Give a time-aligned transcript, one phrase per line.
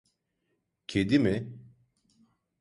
[0.87, 1.35] Kedi mi?